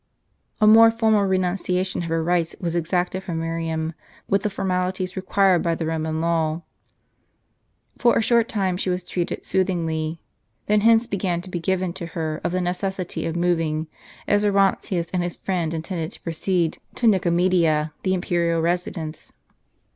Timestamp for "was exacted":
2.59-3.21